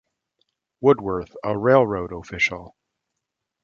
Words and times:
Woodworth, 0.81 1.35
a 1.43 1.55
railroad 1.55 2.11
official. 2.11 2.75